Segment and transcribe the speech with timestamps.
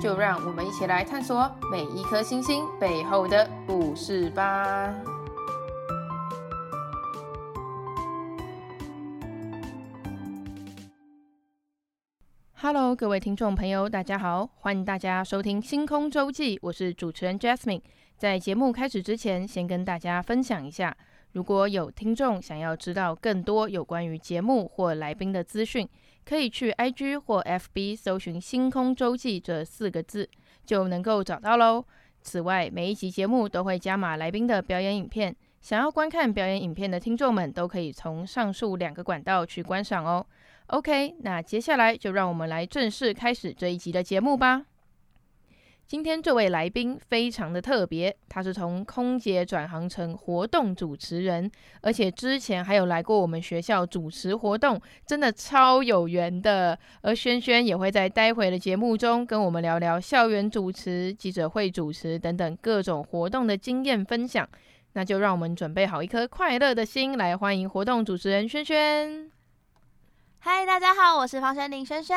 [0.00, 4.94] 就让我们一起来探索每一颗星星背后的故事吧。
[12.58, 17.82] Hello，各位听众朋友，大家好，欢迎大家收听《星空周记》，我是主持人 Jasmine。
[18.16, 20.96] 在节目开始之前，先跟大家分享一下，
[21.36, 25.86] 如果有听众想要知道更多有关于节目或来宾的资讯，
[26.24, 30.26] 可以去 IG 或 FB 搜寻“星空周记”这四个字，
[30.64, 31.84] 就能够找到喽。
[32.22, 40.24] 此外，每一集节目都会加码来宾的表演影片，想要观看表演影片的听众们都可以从上述两个管道去观赏哦。
[40.68, 44.64] OK，那接下来就让我们来正式开始这一集的节目吧。
[45.88, 51.48] 今天这位来宾非常的特别，他是从空姐转行成活动主持人，
[51.80, 56.76] 而且之前还有来过我们学校主持活动，真的超有缘的。
[57.02, 64.48] 而轩轩也会在待会的节目中跟我们聊聊校园主持、记者会主持等等各种活动的经验分享。
[64.94, 69.35] 那就让我们准备好一颗快乐的心，来欢迎活动主持人轩轩。
[70.48, 72.16] 嗨，大家好，我是方轩林轩轩。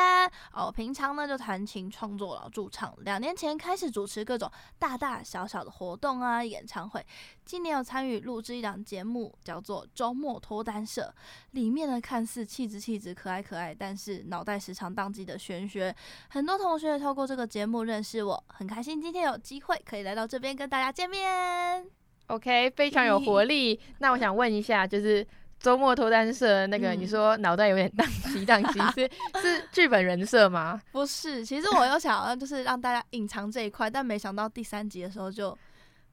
[0.53, 7.03] 哦，平常呢就弹琴创作老驻唱，两年前开始主持各种大大小小的活动啊，演唱会。
[7.43, 11.11] 今年有参与录制一档节目，叫做《周末脱单社》，
[11.53, 15.93] 里面呢看似气质气质、可爱可爱，但是脑袋时常宕机的轩轩。
[16.29, 21.83] 很多同学透过这个节目认识我，很开心今天有机会可以来到这边跟大家见面。
[22.27, 23.81] OK，非常有活力。
[23.97, 25.25] 那我想问一下，就是。
[25.59, 28.79] 周末脱单社那个，嗯、你说脑袋有点宕机， 宕机
[29.35, 30.81] 是是剧本人设吗？
[30.91, 35.57] 不是，其实我又想要就是让大家隐藏这一块，但没想到第三集的时候就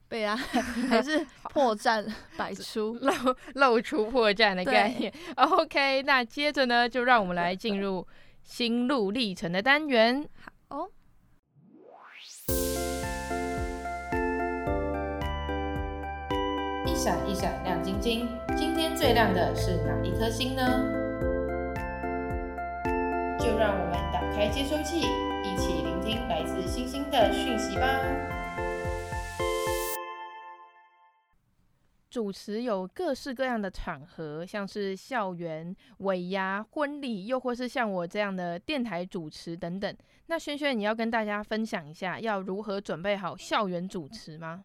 [0.09, 0.37] 被啊
[0.91, 2.05] 还是破绽
[2.37, 3.13] 百出，露
[3.55, 5.13] 露出破绽的概念。
[5.37, 8.07] OK，那接着呢，就让我们来进入
[8.43, 10.29] 心路历程的单元。
[10.69, 10.91] 好哦。
[17.07, 20.61] 闪一闪亮晶晶，今天最亮的是哪一颗星呢？
[23.39, 25.03] 就让我们打开接收器，
[25.45, 27.87] 一起聆听来自星星的讯息吧。
[32.11, 39.97] 主持有各式各样的场合，像是校园、尾牙、婚礼，又或是像我这样的电台主持等等。
[40.27, 44.65] 那轩轩，你要跟大家分享一下，要如何准备好校园主持吗？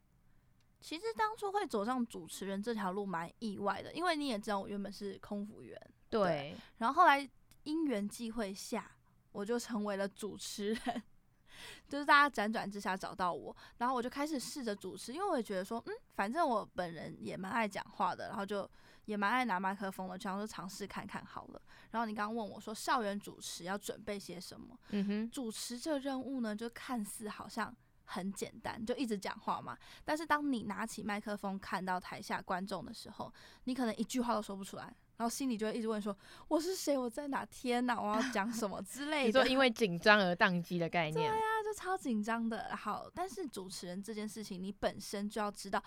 [0.82, 6.56] 其实当初会走上主持人这条路蛮意外的，因为你也知道我原本是空服员，对，对。
[6.80, 7.30] 然后后来
[7.64, 8.92] 因缘际会下，
[9.32, 11.04] 我就成为了主持人，
[11.88, 18.68] 就是大家辗转之下找到我，然后我就开始试着主持，因为我也觉得说，嗯，反正我本人也蛮爱讲话的，然后就
[19.06, 21.62] 也蛮爱拿麦克风的，就想说尝试看看好了。
[21.92, 24.76] 然后你刚刚问我说，校园主持要准备些什么？
[24.90, 27.76] 嗯哼，主持这任务呢，就看似好像。
[28.06, 29.78] 很简单，就一直讲话嘛。
[30.04, 33.32] 但是当你拿起麦克风，看到台下观众的时候，
[33.66, 34.84] 你可能一句话都说不出来，
[35.18, 36.16] 然后心里就会一直问说
[36.48, 36.98] ：“我是谁？
[36.98, 37.46] 我在哪？
[37.46, 38.00] 天哪！
[38.00, 39.26] 我要讲什么之类的。
[39.28, 41.14] ”你说因为紧张而宕机的概念？
[41.14, 42.76] 对呀、啊，就超紧张的。
[42.76, 45.84] 好，但是主持人这件事情，你本身就要知道。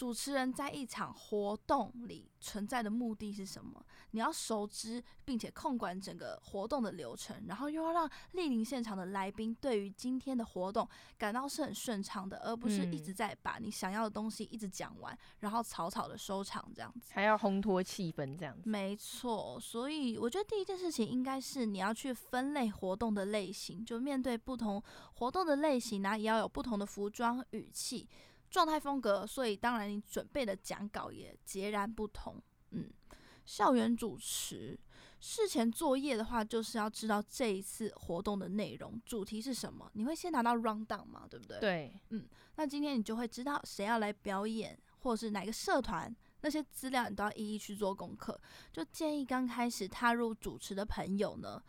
[0.00, 3.84] 主持人在一场活动里存在的目的是什么？
[4.12, 18.70] 你要熟知并且控管整个活动的流程，然后又要让莅临现场的来宾对于今天的活动感到是很顺畅的，而不是一直在把你想要的东西一直讲完，然后草草的收场这样子，还要烘托气氛这样子。
[18.70, 24.82] 没错，所以我觉得第一件事情应该是你要去分类活动的类型，就面对不同
[25.16, 28.08] 活动的类型呢，也要有不同的服装语气。
[28.50, 32.42] 状态风格，所以当然你准备的讲稿也截然不同。
[32.72, 32.90] 嗯，
[33.46, 34.78] 校园主持
[35.20, 39.90] 事前作业的话，就是要知道这一次活动的内容主题是什么。
[39.94, 41.58] 你会先拿到 rundown 嘛，对不对？
[41.60, 42.26] 对，嗯，
[42.56, 48.38] 那今天你就会知道谁要来表演，或是哪个社团，那些资料你都要一一去做功课。
[48.72, 51.62] 就建议刚开始踏入主持的朋友呢。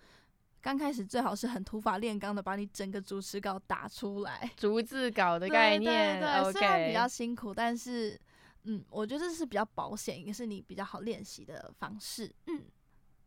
[0.62, 8.20] 刚开始最好是很土法炼钢的把你整个主持稿打出来，逐字稿的概念，对对对，虽然比较辛苦，但是
[8.64, 12.32] 嗯，我觉得这是比较保险，也是你比较好练习的方式。
[12.48, 12.64] 嗯，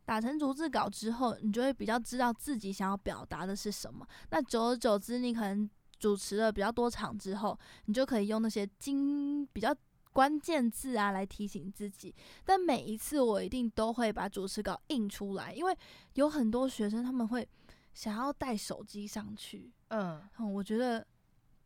[0.05, 4.07] 打成逐字稿之后，你就会比较知道自己想要表达的是什么。
[4.29, 5.69] 那久而久之，你可能。
[5.97, 9.73] 主持了比较多场之后，你就可以用那些精比较
[10.15, 12.15] 关键字啊来提醒自己。
[12.45, 15.77] 但每一次我一定都会把主持稿印出来，因为
[16.13, 17.45] 有很多学生他们会
[17.93, 19.73] 想要带手机上去。
[19.89, 21.05] 嗯，嗯，我觉得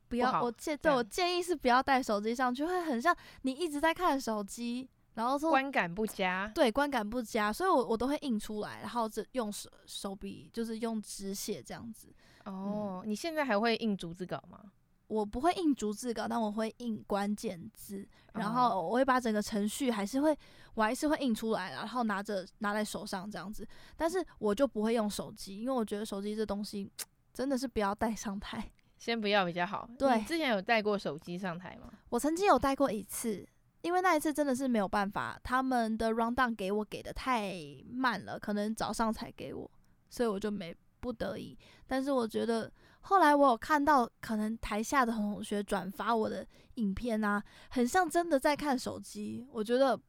[0.08, 4.90] 不要，不我建对我建议是不要带手机上去，会很像你一直在看手机。
[5.16, 12.08] 然后说观感不佳，对，观感不佳，所以我我都会印出来，然后这用手手笔就是用纸写这样子。
[12.46, 14.72] 哦，嗯、你现在还会印逐字稿吗？
[15.10, 20.34] 我不会印逐字稿，但我会印关键字，然后我会把整个程序还是会，
[20.76, 23.68] 我还是会印出来，然后拿着拿在手上这样子。
[23.98, 26.90] 但是我就不会用手机，因为我觉得手机这东西
[27.34, 29.90] 真的是不要带上台， 先不要比较好。
[29.98, 31.92] 对，你之前有带过手机上台吗？
[32.10, 33.46] 我曾经有带过一次。
[33.82, 37.56] 因为那一次真的是没有办法，他们的 rundown 给我给的太
[37.90, 39.72] 慢了，可能早上才给我，
[40.10, 41.58] 所以我就没不得已。
[41.88, 42.70] 但是我觉得
[43.02, 50.00] 后来我有看到，可能台下的同学转发我的影片啊，很像真的在看手机，我觉得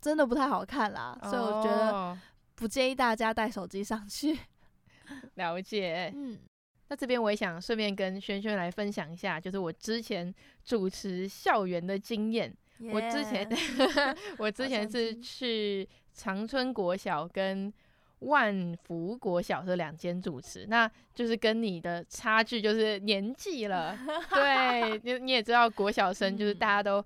[0.00, 1.18] 真的不太好看啦。
[1.24, 2.16] 所以我觉得
[2.54, 4.38] 不建议大家带手机上去。
[5.34, 6.38] 了解，嗯，
[6.88, 10.34] 那这边我也想顺便跟轩轩来分享一下，就是我之前
[10.64, 12.56] 主持校园的经验。
[12.92, 13.48] 我之前，
[14.36, 17.72] 我之前是去长春国小跟
[18.20, 23.98] 万福国小这两间主持，那就是跟你的差距就是年纪了。
[24.30, 27.04] 对， 你你也知道国小生就是大家都，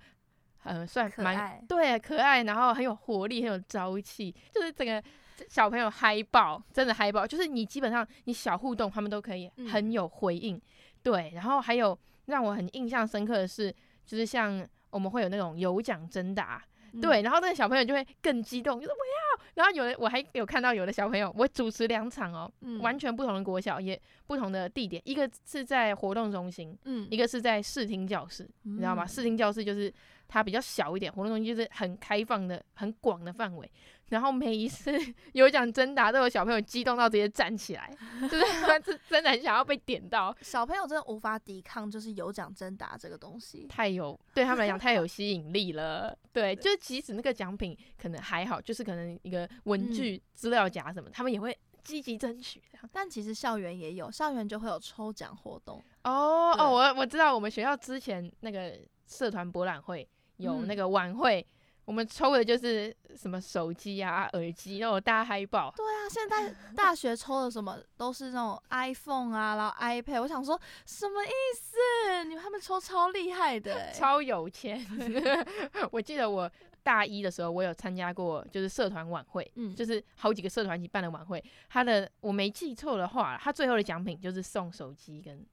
[0.64, 5.02] 嗯，算蛮对可爱，然后很有活力，很有朝气，就是整个
[5.48, 10.56] 小朋友嗨爆，真的嗨爆，就是你基本上你小互动，他们都可以很有回应。
[10.56, 10.62] 嗯、
[11.02, 13.74] 对，然后还有让我很印象深刻的是，
[14.06, 14.66] 就是像。
[14.92, 16.60] 我们会有那种有奖征答，
[16.92, 19.44] 嗯、对，然后那个小朋友就会更激动，就说我要。
[19.54, 29.04] 然后有的我还有看到有的小朋友，我主持两场哦，嗯、完全不同的国小，也不同的地点，一个是在活动中心，嗯，一个是在视听教室，嗯、你知道吗？
[29.04, 29.92] 视听教室就是
[30.28, 33.70] 它比较小一点，活动中心就是很开放的、很广的范围。
[34.10, 34.92] 然后每一次
[35.32, 37.90] 有奖征答，都有小朋友激动到直接站起来，
[38.30, 40.36] 就是 他真的很想要被点到。
[40.42, 46.16] 小朋友真的无法抵抗，就是有奖征答这个东西，太有对他们来讲太有 吸引力了。
[46.32, 52.62] 对，就即使那个奖品可能还好，就是可能一个文具、资料夹什么，嗯、他们也会积极争取。
[52.92, 55.82] 但其实校园也有，校园就会有抽奖活动。
[56.04, 58.76] 哦哦，我我知道，我们学校之前那个
[59.06, 60.08] 社团博览会
[60.38, 61.40] 有那个晚会。
[61.40, 61.54] 嗯
[61.90, 65.74] 我们抽的就是什么手机啊、耳机，然后大嗨爆。
[65.76, 70.22] 对啊，现在大学抽的什么都是那种 iPhone 啊，然后 iPad。
[70.22, 70.56] 我想说，
[70.86, 72.22] 什么意思？
[72.28, 74.86] 你们他们抽超厉害的、欸，超有钱。
[75.90, 76.48] 我记得我
[76.84, 81.42] 大一的时候，我有参加过，就是社团晚会，嗯，就是好几个社团一起办的晚会。
[81.68, 85.44] 他的我没记错的话，他最后的奖品就是送手机跟。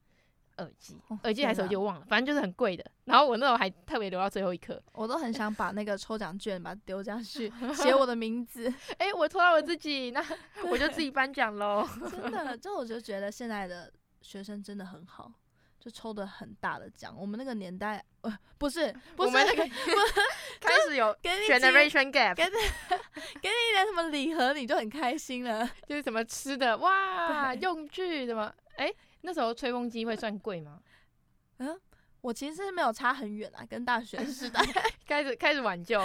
[0.57, 2.83] 耳机，耳机还是手机我忘了，反正就是很贵的。
[3.05, 8.67] 然后我那时候还特别留到最后一刻，我都很想把那个抽奖券把它丢下去， 写我的名字。
[8.97, 10.23] 哎、欸，我抽到我自己，那
[10.69, 11.87] 我就自己颁奖喽。
[12.11, 15.31] 真的，就我就觉得现在的学生真的很好，
[15.79, 17.15] 就抽的很大的奖。
[17.17, 19.63] 我们那个年代，呃，不是， 不是那个，
[20.59, 22.51] 开始有 generation gap，给你
[23.41, 28.95] 给你一点什么礼盒，你就很开心了， 就是什么吃的，哇，用具什么，哎、欸。
[29.21, 30.79] 那时候吹风机会算贵吗？
[31.57, 31.77] 嗯，
[32.21, 34.63] 我其实是没有差很远啊，跟大学时代
[35.05, 35.99] 开始开始挽救。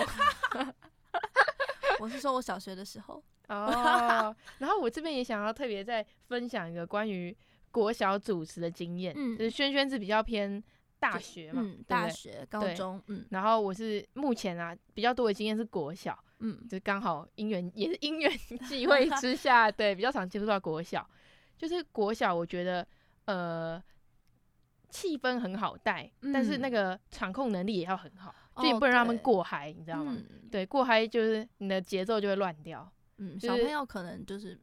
[2.00, 7.37] 我是说我小学的时候哦，然后我这边也想要特别再分享一个关于
[7.73, 10.62] 国小主持的经验，嗯，就是轩轩是比较偏
[11.00, 18.31] 大学嘛，嗯，大学、高中，嗯，然后我是目前啊比较多的经验是国小，嗯，就刚好因缘也是因缘
[18.69, 21.05] 际会之下，对，比较常接触到国小，
[21.59, 22.87] 就是国小，我觉得。
[23.25, 23.81] 呃，
[24.91, 30.12] 气氛很好带，嗯、但是那个场控能力也要很好，哦、就你不能让他们过嗨，对你知道吗？
[30.19, 32.91] 嗯、对，过嗨就是你的节奏就会乱掉。
[33.19, 34.61] 嗯，就是、小朋友可能就是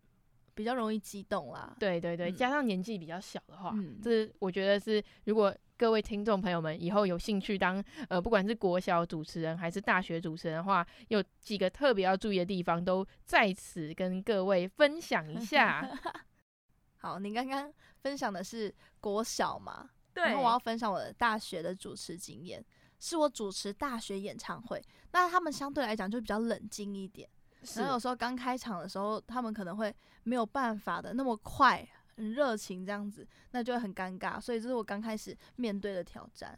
[0.60, 1.74] 比较容易激动啦。
[1.80, 15.89] 对对对，加上年纪比较小的话，嗯、这是我觉得是，如果各位听众朋友们以后有兴趣当呃，不管是国小主持人还是大学主持人的话，有几个特别要注意的地方，都在此跟各位分享一下。
[17.00, 19.89] 好，你刚刚分享的是国小嘛？
[20.13, 20.25] 对。
[20.25, 22.62] 然后我要分享我的大学的主持经验，
[23.00, 24.84] 是我主持大学演唱会。
[25.13, 27.38] 那他们相对来讲就比较冷静一点，是。
[27.75, 34.39] 然后有时候刚开场的时候，他们可能会没有办法的那么快，很热情这样子，那就会很尴尬。
[34.39, 36.58] 所以这是我刚开始面对的挑战。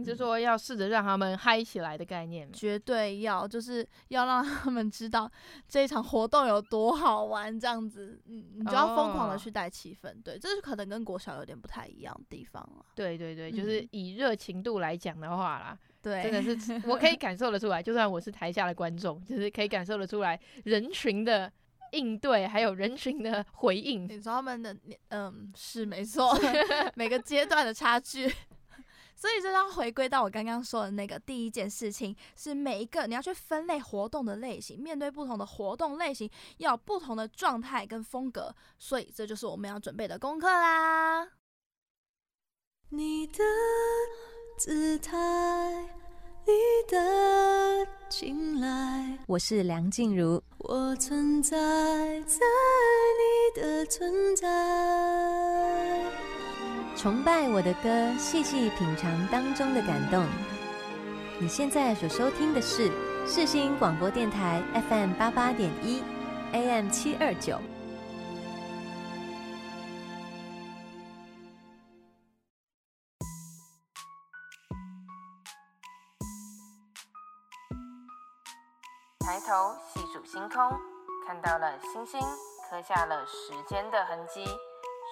[0.00, 2.48] 你是说要试着让他们嗨起来的概念？
[2.52, 5.28] 绝对要，就是要让他们知道
[5.66, 10.14] 这一场活动有多好玩，这样子，嗯，你就要疯狂的去带气氛。
[10.22, 12.86] 对，这是可能跟国小有点不太一样的地方了。
[12.94, 21.52] 对对对，就是以热情度来讲的话啦，对，真的是 我可以感受得出来，就算我是台下的观众，就是可以感受得出来人群的。
[21.92, 24.76] 应对还有人群的回应，你说他们的
[25.08, 26.38] 嗯是没错，
[26.94, 28.28] 每个阶段的差距，
[29.16, 41.26] 所以这要回归到我刚刚说的那个第一件事情，是每一个你要去分类活动的类型，面对不同的活动类型，要有不同的状态跟风格，所以这就是我们要准备的功课啦。
[42.90, 43.42] 你的
[44.58, 45.16] 姿态。
[46.44, 46.52] 你
[46.90, 50.42] 的青睐，我是梁静茹。
[50.58, 51.56] 我存在
[52.22, 52.38] 在
[53.54, 56.02] 你的存在，
[56.96, 60.26] 崇拜我的歌，细细品尝当中的感动。
[61.38, 62.90] 你现在所收听的是
[63.26, 66.02] 世新广播电台 FM 八八点一
[66.52, 67.60] ，AM 七二九。
[79.28, 80.72] 抬头细数星空，
[81.26, 82.18] 看到了星星，
[82.70, 84.42] 刻下了时间的痕迹，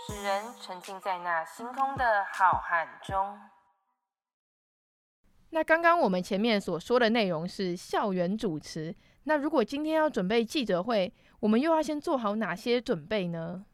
[0.06, 3.38] 使人沉浸在那星空的浩瀚中。
[5.50, 13.66] 那刚刚我们前面所说的内容是校园主持，那如果今天要准备记者会，我们又要先做好哪些准备呢？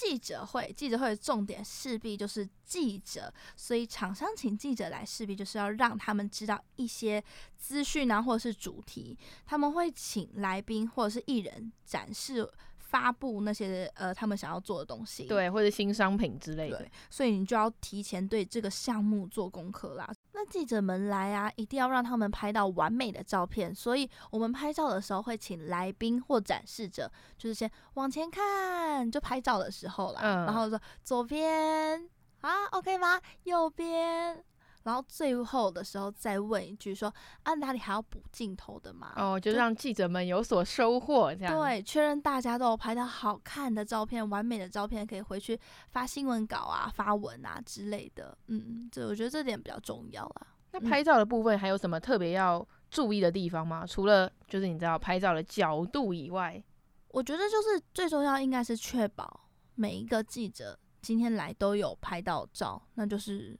[0.00, 7.22] 记者会，记者会的重点势必就是记者，所以厂商请记者来，势必就是要让他们知道一些
[7.58, 12.50] 资讯啊，或者是主题，他们会请来宾或者是艺人展示。
[12.90, 20.12] 发布那些呃他们想要做的东西，对，或者新商品之类的，所以你就要提前对这个项目做功课啦。
[20.32, 33.20] 那记者们来啊，一定要让他们拍到完美的照片，所以我们拍照的时候会请来宾或展示者，就是先往前看，就拍照的时候啦，嗯、然后说左边啊，OK 吗？
[33.44, 34.42] 右边。
[34.82, 39.12] 然后最后的时候再问一句说，啊，哪里还要补镜头的吗？
[39.16, 41.58] 哦，就让记者们有所收获，这样。
[41.58, 45.58] 对，确认大家都有拍到好看的照片、完美的照片，可以回去
[45.90, 48.36] 发新闻稿啊、发文啊之类的。
[48.46, 50.46] 嗯，这我觉得这点比较重要啊。
[50.72, 53.84] 那拍照的部分还有什么特别要注意的地方吗？
[53.84, 56.62] 嗯、除了就是你知道拍照的角度以外，
[57.08, 63.58] 我觉得就是最重要应该是确保每一个记者今天来都有拍到照，那就是。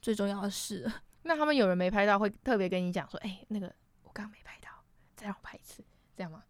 [0.00, 0.90] 最重要的是，
[1.22, 3.66] 那他们有人没拍到，会特别跟你讲说：“哎、欸，那个
[4.02, 4.68] 我刚刚没拍到，
[5.16, 5.82] 再让我拍一次，
[6.16, 6.42] 这样吗？”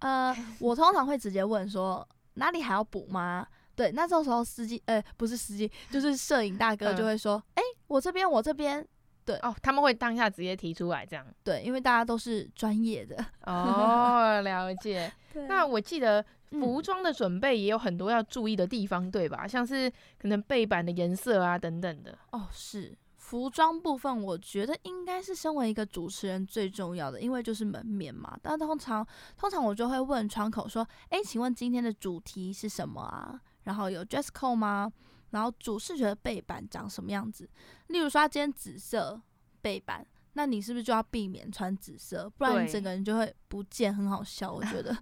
[0.00, 3.46] 呃， 我通常会直接问说：“哪里还要补吗？”
[3.76, 8.86] 对，那这时候司机，呃，不是司机，就是摄影大哥就会说：“哎、嗯欸，我这边，我这边。”
[9.24, 11.26] 对哦，他们会当下直接提出来这样。
[11.42, 13.16] 对，因为大家都是专业的。
[13.46, 15.10] 哦，了解。
[15.48, 16.22] 那我记得
[16.60, 19.46] 服装的准备也有很多要注意的地方，嗯、对吧？
[19.46, 22.18] 像是可能背板的颜色啊等等的。
[22.32, 28.38] 哦，是服装部分，我觉得应该是身为一个主持人最重要的，因为就是门面嘛。
[28.42, 29.06] 但通常，
[29.36, 33.40] 通常我就会问窗口说：“哎，请问今天的主题是什么啊？
[33.64, 34.92] 然后有 dress code 吗？”
[35.30, 37.48] 然后主视觉的背板长什么样子？
[37.88, 39.20] 例如说，今天紫色
[39.60, 42.30] 背板，那你是不是就要避免穿紫色？
[42.36, 44.52] 不然你整个人就会不见，很好笑。
[44.52, 44.92] 我觉得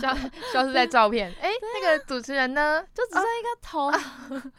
[0.00, 0.14] 消
[0.52, 1.32] 消失在照片。
[1.40, 2.84] 哎，那个主持人呢？
[2.92, 3.90] 就只剩一个头。
[3.90, 4.52] 那、啊、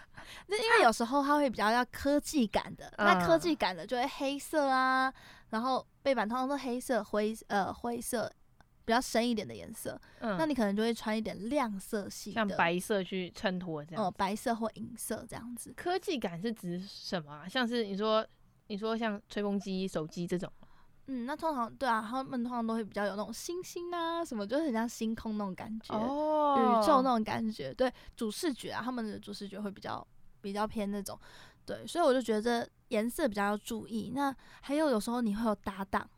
[0.48, 5.14] 因为有时候他会比较要科技感的，啊、那科技感的就会黑色啊，
[5.50, 8.32] 然后背板通常都黑色、灰呃灰色。
[8.86, 14.04] 比较深一点的颜色，嗯，那你可能就会穿一点亮色系的，像白色去衬托这样。
[14.04, 15.72] 哦，白色或银色这样子。
[15.78, 17.48] 科技感是指什么啊？
[17.48, 18.26] 像是你说，
[18.70, 20.52] 你说像吹风机、手机这种。
[21.08, 27.74] 嗯，那通常对啊，他们通常都会比较有那种星星啊什么，就是很像星空那种感觉，哦，宇宙那种感觉。
[27.74, 30.06] 对，主视觉啊，他们的主视觉会比较
[30.40, 31.20] 比较偏那种。
[31.66, 34.12] 对，所以我就觉得颜色比较要注意。
[34.16, 36.10] 那还有有时候你会有搭档，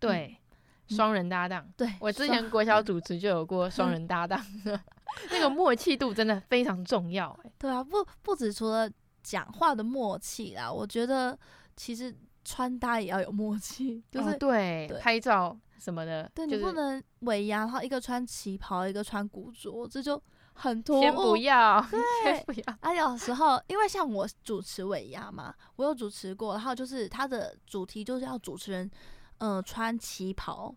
[0.00, 0.36] 对。
[0.38, 0.40] 嗯
[0.86, 4.38] 双人搭档，对，我之前国小主持就有过双人搭档，
[5.32, 7.52] 那个默契度真的非常重要，欸。
[7.58, 8.86] 对啊，不不止除了
[9.22, 11.36] 讲话的默契啦，我觉得
[11.76, 12.14] 其实
[12.44, 20.20] 穿搭也要有默契， 就是，哦，对，对拍照什么的，对，就是，你不能尾牙，然后一个穿旗袍，一个穿古着，这就
[20.54, 21.00] 很突兀。
[21.00, 22.00] 先不要，对，
[22.34, 22.76] 先不要。
[22.80, 28.90] 啊，有时候因为像我主持尾牙嘛，我有主持过，然后就是它的主题就是要主持人。
[29.38, 30.72] 嗯、呃，穿旗袍，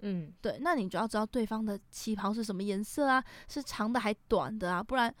[0.00, 5.12] 嗯，对，那你就要知道对方的旗袍是什么颜色啊，是长的还短的啊，不然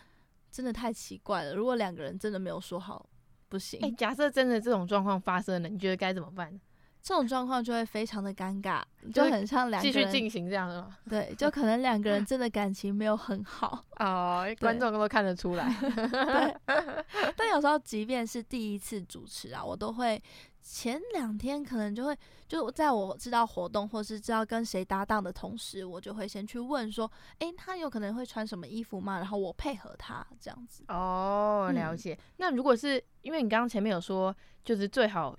[0.50, 1.54] 真的太奇怪了。
[1.54, 3.08] 如果两个人真的没有说好
[3.52, 3.94] 不行。
[3.96, 6.58] 假设真的这种状况发生了，你觉得该怎么办？
[7.02, 8.80] 这种状况就会非常的尴尬，
[9.12, 10.96] 就很像两个人继续进行这样的吗？
[11.10, 15.68] 对，就可能两个人 真的感情没有很好哦， 观众都看得出来。
[15.80, 16.56] 对，
[17.36, 20.22] 但有时候即便是第一次主持啊，我都会
[20.62, 22.16] 前两天可能就会
[22.46, 29.18] 就在我知道活动或是知道跟谁搭档的同时，我就会先去问说，哎、欸，他有可能会穿什么衣服吗？
[29.18, 30.84] 然后我配合他这样子。
[30.86, 32.14] 哦，了解。
[32.14, 34.32] 嗯、那如果是因为你刚刚前面有说，
[34.62, 35.36] 就是最好。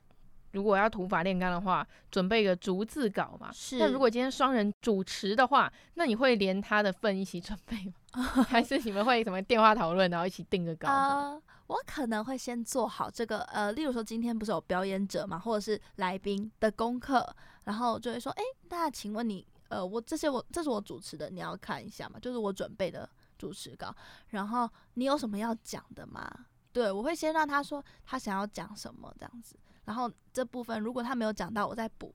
[0.53, 3.51] 如果要土法炼钢的话，准备一个逐字稿嘛。
[3.51, 3.77] 是。
[3.77, 8.21] 那如果今天双人主持的话，那你会连他的份一起准备吗？
[8.47, 10.87] 还是你们会什么电话讨论，然后一起定个稿？
[10.87, 17.27] 呃，我可能会先做好这个，呃，例如说今天不是有表演者嘛，或者是来宾的功课，
[17.63, 23.93] 然后就会说，哎、欸，那请问你，呃，我这些我这是我主持的，你要看一下嘛，就是我准备的主持稿，
[24.27, 26.31] 然后你有什么要讲的吗？
[26.71, 29.55] 对，我会先让他说他想要讲什么这样子。
[29.85, 32.13] 然后这部分如果他没有讲到，我再补。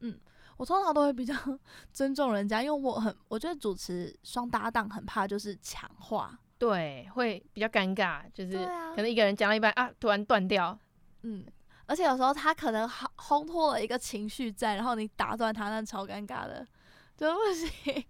[0.00, 0.18] 嗯，
[0.56, 1.34] 我通常都会比较
[1.92, 8.52] 尊重人家，因为我很我觉得主持双搭档很怕就是强化，对，会比较尴尬，就是
[8.94, 10.76] 可能一个人讲到一半啊，突然断掉。
[11.22, 11.44] 嗯，
[11.86, 16.66] 而且有时候他可能烘烘托了一个情绪在，然后你打断他，那超尴尬的，
[17.16, 18.04] 就不行。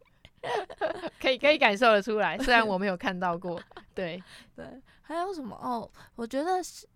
[1.20, 3.62] 可以可以感受得出来，虽然我没有看到过。
[3.94, 4.20] 对
[4.56, 5.90] 对，还有什么哦？
[6.14, 6.86] 我觉得是。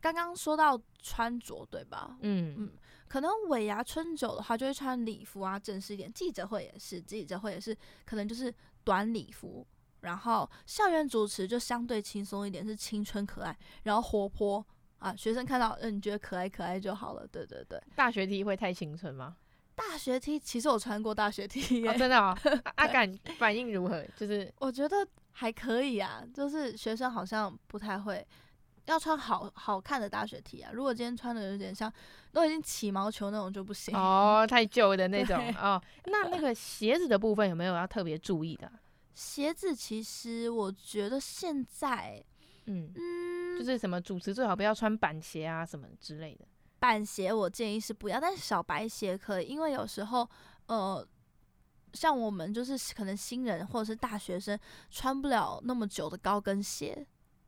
[0.00, 2.16] 刚刚说到穿着对吧？
[2.20, 2.72] 嗯嗯，
[3.08, 6.12] 可能尾牙春酒的话就会穿礼服啊，正式一点。
[6.12, 8.52] 记者会也是，记者会也是，可能就是
[8.84, 9.66] 短礼服。
[10.00, 14.64] 然后校园主持就相对轻松一点，是青春可爱，然后活泼
[14.98, 17.26] 啊，学生看到嗯，你觉得可爱可爱就好了。
[17.26, 19.36] 对对对，大学 T 会太青春吗？
[19.74, 22.36] 大学 T 其实我穿过大学 T，欸哦，真的哦。
[22.76, 24.04] 阿感反应如何？
[24.16, 24.96] 就是我觉得
[25.32, 28.24] 还可以啊，就是学生好像不太会。
[28.86, 30.70] 要穿好好看的大学 T 啊！
[30.72, 31.92] 如果今天穿的有点像
[32.32, 35.80] 都已经起毛球那种就不行哦，太旧的那种哦。
[36.04, 38.70] 那那个鞋子的部分有没有要特别注意的？
[39.14, 42.22] 鞋子其实我觉得现在，
[42.66, 46.44] 嗯嗯，就是什么主持最好不要穿板鞋啊什么之类的。
[46.78, 50.28] 板鞋我建议是不要，但是小白鞋可以，因为有时候
[50.66, 51.04] 呃，
[51.94, 54.56] 像我们就是可能新人或者是大学生
[54.90, 57.06] 穿不了那么久的高跟鞋。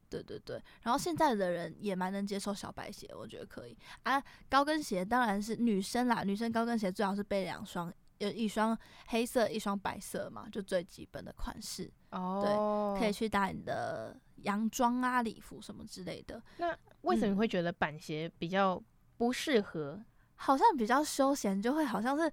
[0.08, 4.22] 对对对，然后现在的人也蛮能接受小白鞋，我觉得可以啊。
[4.48, 11.90] 高跟鞋当然是女生啦，女生高跟鞋最好是备两双，有一双黑色，一双白色嘛，就最基本的款式。
[12.10, 16.42] 哦，对，可以去搭你的洋装啊、礼服什么之类的。
[16.56, 18.82] 那为什么你会觉得板鞋比较
[19.16, 19.92] 不适合？
[19.96, 20.04] 嗯，
[20.36, 22.32] 好像比较休闲，就会好像是。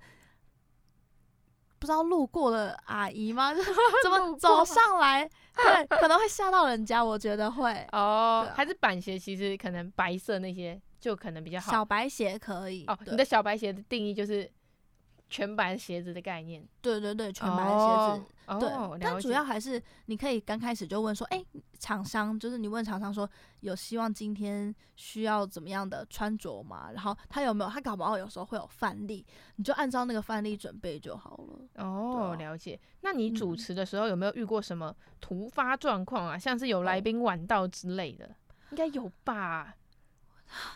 [1.79, 3.53] 不知道路过的阿姨吗？
[4.03, 5.29] 怎么走上来？
[5.55, 7.03] 对，可能会吓到人家。
[7.03, 11.71] 我觉得会哦，还是板鞋，其实可能白色那些就可能比较好。
[11.71, 12.97] 小白鞋可以哦。
[13.05, 14.49] 你的小白鞋的定义就是
[15.29, 16.65] 全白鞋子的概念。
[16.81, 18.25] 对对对，全白鞋子。
[18.47, 23.27] 哦对，哦、但主要还是你可以刚开始就问说，哎、欸，厂商就是你问厂商说，
[23.61, 26.91] 有希望今天需要怎么样的穿着吗？
[26.93, 27.69] 然后他有没有？
[27.71, 31.83] 他搞不好有时候会有范例，你就按照那个范例准备就好了。
[31.83, 32.79] 哦，啊、了解。
[33.01, 36.35] 那你主持的时候有没有遇过什么突发状况啊？
[36.35, 38.35] 嗯、像是有来宾晚到之类的，哦、
[38.69, 39.75] 应该有吧？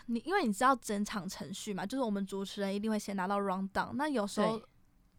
[0.06, 4.60] 你因为你知道整场程序嘛，就是我们主持人一定会先拿到 round down，那有时候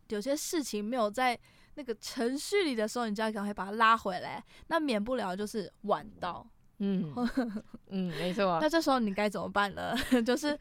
[0.10, 1.40] 有些事情没有在。
[1.76, 6.46] 那个程序里的时候，你就要赶快把它拉回来，那免不了就是晚到。
[6.80, 7.16] 嗯
[7.88, 8.60] 嗯，没错。
[8.62, 9.96] 那这时候你该怎么办呢？
[10.26, 10.60] 就是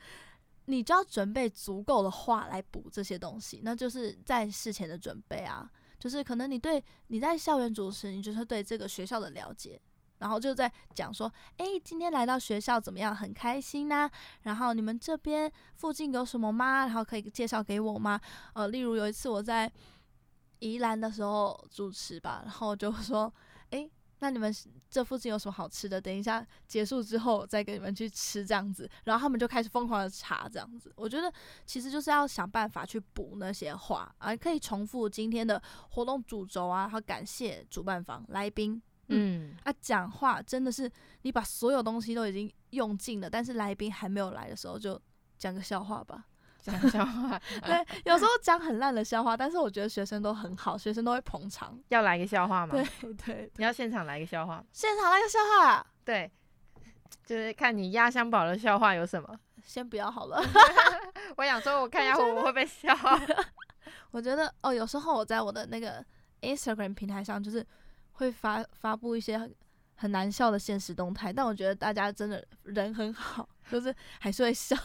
[0.66, 5.68] 你就要准备足够的话来补这些东西，那就是在事前的准备啊。
[5.98, 9.82] 就是可能你对你在校园主持，你就是对这个学校的了解，
[10.20, 13.14] 然后就在讲说，哎，今天来到学校怎么样？
[13.14, 14.08] 很开心呐。
[14.42, 16.86] 然后你们这边附近有什么吗？
[16.86, 18.20] 然后可以介绍给我吗？
[18.54, 19.70] 呃，例如有一次我在。
[20.62, 23.32] 宜兰的时候主持吧，然后就说
[23.72, 24.54] ：“诶，那你们
[24.90, 25.98] 这附近有什么好吃的？
[25.98, 30.92] 等一下结束之后再跟你们去吃这样子。”然后他们就开始疯狂的查这样子。
[30.96, 31.32] 我觉得
[31.64, 38.82] 其实就是要想办法去补那些话啊，可以重复今天的活动主轴啊，然后感谢主办方来宾。
[39.10, 40.90] 嗯，嗯啊，讲话真的是
[41.22, 45.00] 你把所有东西都已经用尽了，但是来宾还没有来的时候，就
[45.38, 46.24] 讲个笑话吧。
[46.62, 51.80] 讲笑话，对，有时候讲很烂的笑话，但是我觉得学生都很好，学生都会捧场。
[51.88, 52.74] 要来个笑话吗？
[52.74, 54.62] 对对，对，你要现场来个笑话。
[54.70, 56.30] 现场来个笑话，对，
[57.24, 59.40] 就是看你压箱宝的笑话有什么。
[59.64, 60.38] 先不要好了
[61.38, 62.94] 我想说，我看一下我会不会笑。
[64.10, 66.04] 我觉得哦，有时候我在我的那个
[66.42, 67.66] Instagram 平台上，就是
[68.20, 69.54] 会发发布一些很
[69.96, 74.76] 很难笑的现实动态，但我觉得大家真的人很好， 就是还是会笑，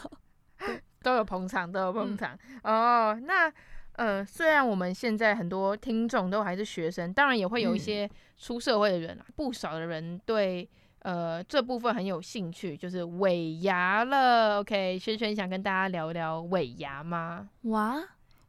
[1.02, 2.36] 都有捧场，都有捧场。
[2.62, 3.52] 嗯、哦，那
[3.92, 10.68] 呃，虽然我们现在很多听众都还是学生，当然也会有一些出社会的人啊，嗯、不少的人对
[11.00, 14.60] 呃这部分很有兴趣，就是尾牙了。
[14.60, 17.48] OK，轩轩想跟大家聊聊尾牙吗？
[17.62, 17.96] 哇，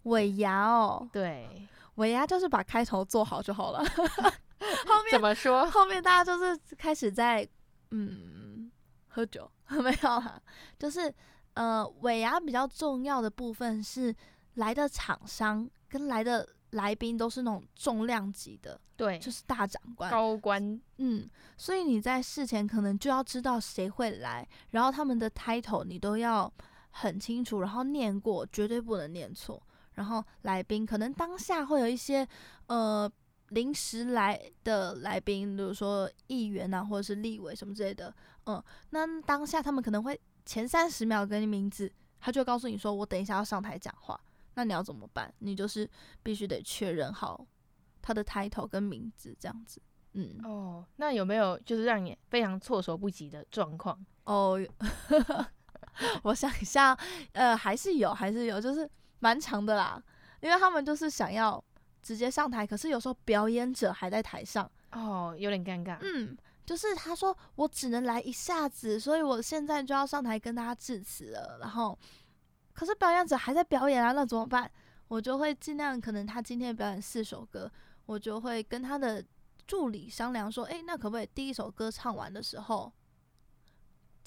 [0.04, 3.84] 尾牙哦，对，尾牙就是把开头做好就好了。
[4.88, 5.70] 后面怎么说？
[5.70, 7.48] 后面大家就是开始在
[7.92, 8.72] 嗯
[9.08, 10.42] 喝酒， 没有啦，
[10.80, 11.14] 就是
[11.54, 14.14] 呃尾牙比较重要的部分是
[14.56, 26.52] 来的厂商跟来的来宾都是那种重量级的，对，就是大长官、高官，嗯，所以你在事前可能就要知道谁会来，然后他们的 title 你都要
[26.90, 29.62] 很清楚，然后念过，绝对不能念错。
[29.94, 32.28] 然后来宾可能当下会有一些
[32.68, 33.12] 呃。
[33.50, 38.14] 临时来的来宾，比如说议员啊，或者是立委什么之类的，
[38.46, 44.20] 嗯，那当下他们可能会前三十秒给你名字，他就告诉你说，我等一下要上台讲话，
[44.56, 45.34] 那你要怎么办？
[45.40, 45.90] 你就是
[46.22, 47.46] 必须得确认好
[48.02, 49.82] 他的 title 跟名字这样子，
[50.14, 53.98] 嗯，哦，那有没有就是让你非常措手不及的状况？
[54.26, 54.60] 哦，
[56.24, 56.98] 我想一下，
[57.32, 60.04] 呃，还是有，还是有，就是蛮长的啦，
[60.42, 61.64] 因为他们就是想要。
[62.08, 65.98] 直接上台，可是有时候表演者还在台上哦，有点尴尬。
[66.00, 71.58] 嗯，就是他说我只能来一下子，所以我现在就要上台跟大家致辞了。
[71.60, 72.00] 然后，
[72.72, 74.72] 可是表演者还在表演啊，那怎么办？
[75.10, 77.70] 我就会尽量，可能他今天表演四首歌，
[78.06, 79.22] 我就会跟他的
[79.68, 82.90] 助理商量说，诶，那可不可以第一首歌唱完的时候，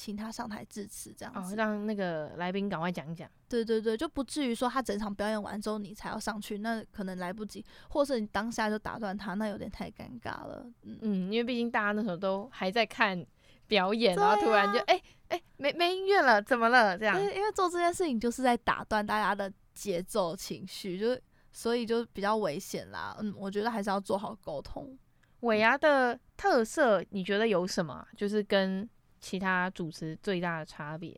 [0.01, 3.29] 请他上台致辞，这样子，哦，让那个来宾赶快讲讲。
[3.51, 10.65] 对对对，就不至于说他整场表演完之后你才要上去，那可能来不及，或是你当下就打断他，那有点太尴尬了。
[10.85, 13.23] 嗯，嗯，因为毕竟大家那时候都还在看
[13.67, 16.97] 表演，啊、然后突然就哎哎、欸欸、没没音乐了，怎么了？
[16.97, 21.21] 这样，因为做这件事情就是在打断大家的节奏情绪，就
[21.53, 23.15] 所以就比较危险啦。
[23.21, 24.97] 嗯，我觉得还是要做好沟通。
[25.41, 28.07] 尾牙的特色你觉得有什么？
[28.17, 28.89] 就是跟
[29.21, 31.15] 其他主持最大的差别，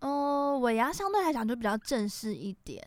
[0.00, 2.84] 嗯，尾牙相对来讲就比较正式一点，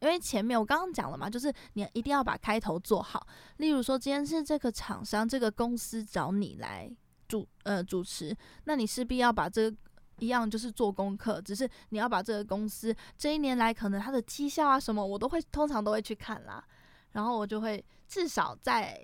[0.00, 3.26] 因为前面我刚刚讲了嘛，就是你一定要把开头做好。
[3.56, 6.88] 例如说，今天是这个厂商、这个公司找你来
[7.28, 9.76] 主呃主持，那你势必要把这个
[10.20, 16.64] 一样就是做功课，只是你要把这个公司这一年来可能它的绩效啊什么，我都会通常都会去看啦，
[17.10, 19.00] 然后我就会至少在。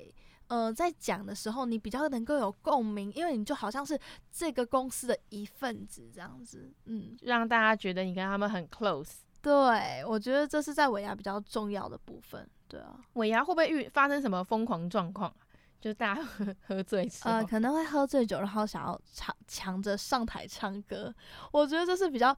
[0.49, 3.99] 呃，在讲的时候，你比较能够有共鸣，因为你就好像是
[4.33, 9.19] 这个公司的一份子这样子，嗯，让大家觉得你跟他们很 close。
[9.41, 12.49] 对，我觉得这是在尾牙比较重要的部分。
[12.67, 15.33] 对啊，尾牙会不会遇发生什么疯狂状况？
[15.81, 21.15] 就是大家 喝喝醉，呃，可能会喝醉酒，然后想要抢抢着上台唱歌。
[21.53, 22.37] 我觉得这是比较。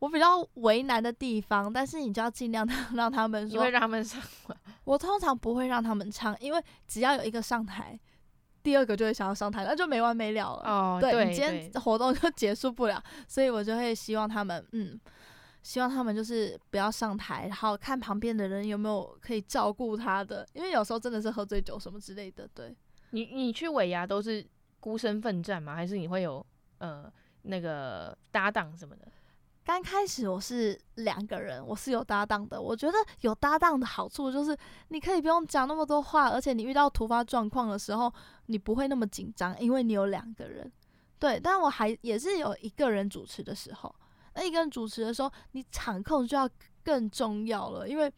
[0.00, 4.56] 我比较为难的地方，但是你就要尽量的 让他们说，你会让他们上吗？
[4.84, 7.98] 我通常不会让他们唱，因为只要有一个上台，
[8.62, 10.62] 第二个就会想要上台，那就没完没了了。
[10.64, 15.00] 哦，对，对，你今天活动就结束不了，所以我就会希望他们，嗯，
[15.62, 22.46] 希望他们就是不要上台，然后看旁边的人有没有可以照顾他的，因为有时候真的是喝醉酒什么之类的。
[22.52, 22.76] 对，
[23.10, 24.46] 你你去尾牙都是
[24.80, 25.74] 孤身奋战吗？
[25.74, 26.44] 还是你会有
[26.78, 27.10] 呃
[27.42, 29.06] 那个搭档什么的？
[29.64, 32.60] 刚开始我是两个人，我是有搭档的。
[32.60, 34.54] 我觉得有搭档的好处就是，
[34.88, 38.12] 你可以不用讲那么多话，而且你遇到突发状况的时候，
[38.46, 40.70] 你不会那么紧张，因为你有两个人。
[41.18, 43.94] 对，但我还也是有一个人主持的时候。
[44.34, 46.46] 那一个人主持的时候，你场控就要
[46.82, 48.12] 更重要了，因为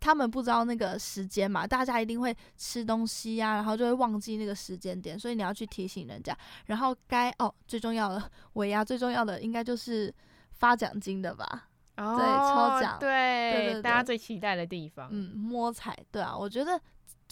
[0.00, 6.36] 他们不知道那个时间嘛，大家一定会吃东西呀、然后就会忘记那个时间点，所以你要去提醒人家。
[6.66, 10.14] 然后该哦，最重要的尾牙最重要的应该就是。
[10.62, 16.80] 发奖金的吧，哦、对，抽奖，对，对，对，对，大家最期待的地方，嗯，摸彩，对啊，我觉得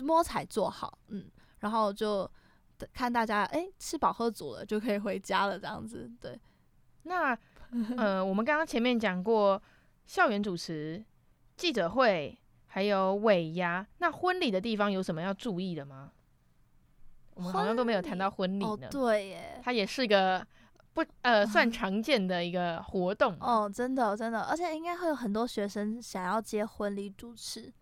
[0.00, 2.28] 摸彩做好，嗯，然后就
[2.92, 6.36] 看大家，哎，吃饱喝足了就可以回家了，这样子，对。
[7.04, 7.38] 那，
[7.96, 9.62] 呃， 我们刚刚前面讲过
[10.06, 11.00] 校园主持、
[11.56, 16.10] 记者会，还有尾牙，那婚礼的地方有什么要注意的吗？
[17.34, 20.44] 我们好像都没有谈到婚礼呢，哦，对耶，它也是个。
[20.92, 27.72] 不，呃，算 常见的一个活动哦，真的真的，而且应该会有很多学生想要接婚礼主持，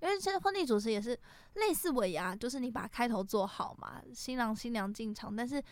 [0.00, 1.18] 因为其实婚礼主持也是
[1.54, 5.62] 类似尾牙，就是你把开头做好嘛，新郎新娘进场，但是，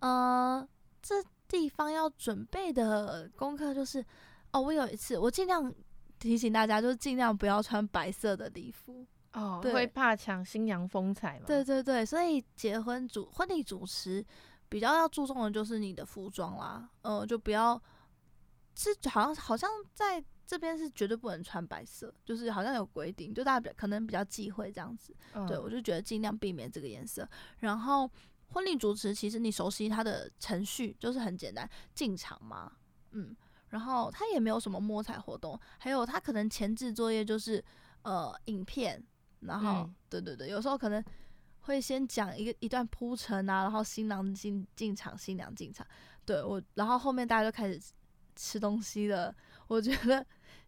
[0.00, 0.66] 呃，
[1.02, 4.04] 这地方要准备的功课就是，
[4.52, 5.72] 哦，我有一次我尽量
[6.18, 11.44] 提醒大家，就是尽量不要穿白色的礼服，哦，对会怕抢新娘风采嘛？
[11.46, 14.24] 对对对，所以结婚主婚礼主持
[14.70, 17.78] 比较要注重的就是你的服装啦，呃，就不要
[18.74, 25.14] 是好像好像在这边是绝对不能穿白色，就是好像有规定，就大家比可能比较忌讳这样子。
[25.34, 27.28] 嗯、对，我就觉得尽量避免这个颜色。
[27.58, 28.10] 然后
[28.48, 32.72] 婚礼主持其实你熟悉他的程序，就是很简单，进场嘛，
[33.10, 33.36] 嗯，
[33.68, 37.62] 然后他也没有什么摸彩活动，还有他可能前置作业就是
[38.02, 39.04] 呃影片。
[39.40, 41.02] 然后，嗯、对对对，有时候可能
[41.60, 45.86] 会先讲一个一段铺陈啊，然后新郎进进场，新娘进场，
[46.24, 47.80] 对我，然后后面大家就开始
[48.34, 49.34] 吃东西了。
[49.68, 50.24] 我觉得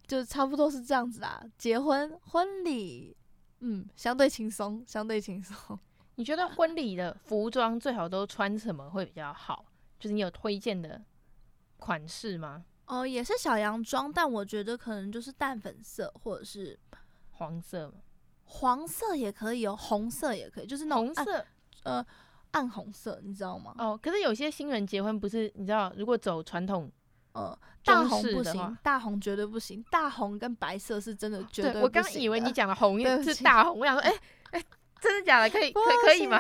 [0.07, 1.43] 就差不多是这样子啦。
[1.59, 3.17] 结婚婚礼，
[3.61, 5.79] 嗯，相对轻松，相对轻松。
[6.17, 9.65] 你觉得婚礼的服装最好都穿什么会比较好？
[9.99, 11.03] 就是你有推荐的
[11.79, 12.65] 款式吗？
[12.87, 16.79] 哦，也是小洋装，但我觉得可能就是淡粉色或者是
[17.31, 17.93] 黄色。
[18.55, 21.45] 黄色也可以哦，红色也可以，就是那种红色，
[21.85, 22.07] 呃，
[22.51, 23.75] 暗红色，你知道吗？
[23.79, 26.91] 哦，可是有些新人结婚不是，你知道，如果走传统，
[27.33, 31.81] 呃，大红不行，大红绝对不行，大红跟白色是真的绝对不行的。
[31.81, 34.17] 对，我刚以为你讲的红是大红，我想说，哎、欸、
[34.51, 34.67] 哎、欸，
[35.01, 35.49] 真的假的？
[35.49, 36.39] 可以可可以吗？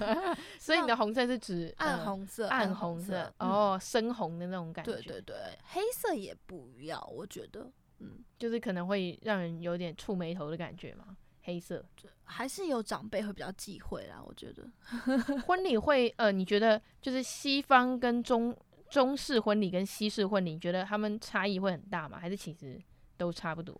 [0.58, 4.92] 所以你的红色是指暗红色，呃、暗红色，红色哦，深红的那种感觉。
[4.92, 11.16] 对对对，黑色也不要，我觉得，嗯，就是可能会让人有点触眉头的感觉嘛。
[11.42, 11.84] 黑色，
[12.24, 14.22] 还是有长辈会比较忌讳啦。
[14.22, 14.70] 我觉得
[15.46, 18.54] 婚礼会，呃，你觉得就是西方跟中
[18.88, 22.18] 中式婚礼跟西式婚礼，你觉得他们差异会很大吗？
[22.18, 22.80] 还是其实
[23.16, 23.74] 都差不多？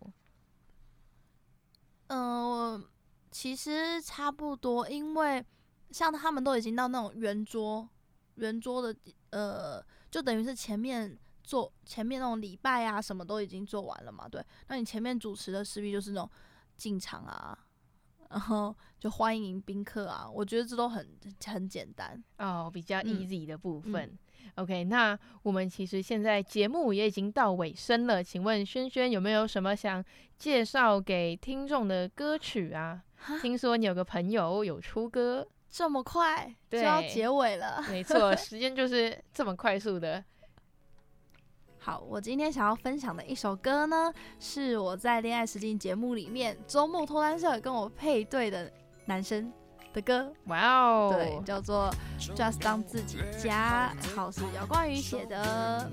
[2.07, 2.83] 嗯、呃，
[3.29, 5.45] 其实差不多，因为
[5.91, 7.87] 像他们都已经到那种圆桌，
[8.35, 8.95] 圆桌的，
[9.29, 14.27] 呃，就等于是前面做前面那种礼拜啊，什么都已经做完了嘛。
[14.27, 16.29] 对，那你前面主持的势必就是那种。
[16.81, 17.55] 进场啊，
[18.31, 21.07] 然后就欢迎宾客啊，我觉得这都很
[21.45, 24.05] 很简单哦，比较 easy 的部分。
[24.05, 24.17] 嗯、
[24.55, 30.03] OK，那我们其实现在节目也已经到尾声了，请问轩轩有没有什么想
[30.39, 33.03] 介绍给听众的歌曲啊？
[33.43, 37.85] 听说你有个朋友有出歌，这么快就要结尾了？
[37.91, 40.25] 没错， 时间就是这么快速的。
[41.83, 48.71] 好，我今天想要分享的一首歌呢，是我在恋爱实境节目里面周末脱单社跟我配对的
[49.05, 49.51] 男生
[49.91, 50.31] 的歌。
[50.45, 55.89] 哇哦，对，叫做 Just 当自己家，好，是姚冠宇写的，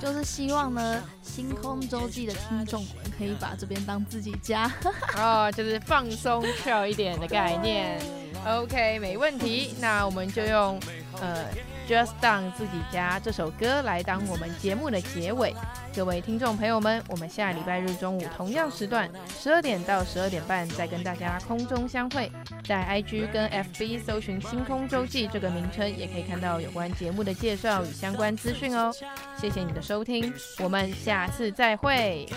[0.00, 4.72] 就是希望呢，星空周记的听众们可以把这边当自己家，
[5.18, 8.00] 哦，就是放松 chill 一点的概念。
[8.46, 10.80] OK，没问题，那我们就用
[11.20, 11.44] 呃。
[11.88, 15.54] Just down 自己家这首歌来当我们节目的结尾，
[15.96, 22.30] 各位听众朋友们，我们下礼拜日中午同样时段，十二点到十二点半再跟大家空中相会，
[22.64, 28.92] 在 IG 跟 FB 搜寻“星空周记”这个名称，也可以看到有关节目的介绍与相关资讯哦。
[29.40, 32.28] 谢谢你的收听，我们下次再会。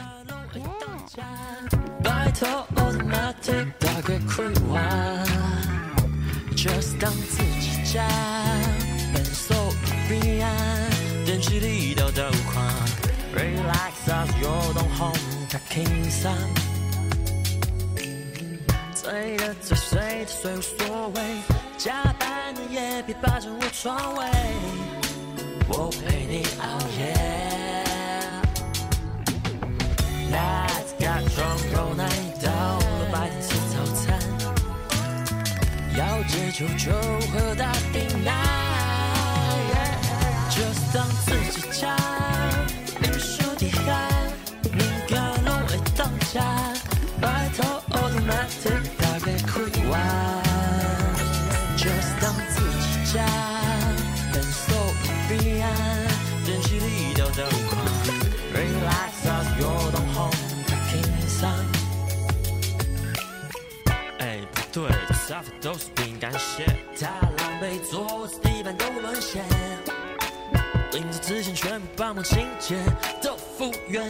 [10.12, 10.52] 彼岸，
[11.26, 12.22] 电视里兜兜
[12.52, 12.62] 看
[13.34, 15.14] ，Relax 啊，有东红，
[15.50, 16.30] 他轻松。
[18.94, 21.22] 醉的醉，睡的睡无所谓，
[21.78, 24.26] 加班的也别霸占我床位，
[25.70, 26.66] 我陪你熬
[27.00, 27.16] 夜。
[30.30, 34.20] Let's get drunk all night，到了白天吃早餐，
[35.96, 36.92] 要戒酒就
[37.32, 38.71] 喝大冰奶。
[65.32, 66.66] 沙发都是饼干屑，
[67.00, 69.42] 太狼狈，桌子地板都沦陷。
[70.92, 72.76] 临走之前全部帮忙清洁，
[73.24, 74.06] 都复原。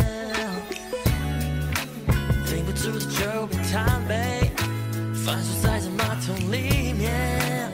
[2.47, 4.49] 顶不住的就别贪杯，
[5.23, 7.69] 反手塞在马桶里面，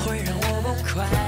[0.00, 1.21] 会让我崩溃。